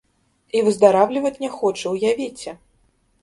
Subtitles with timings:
[0.59, 2.51] І выздараўліваць не хоча, уявіце!